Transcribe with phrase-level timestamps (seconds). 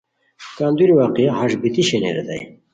[0.57, 2.43] کندوری واقعہ ہݰ بیتی شینی ریتائے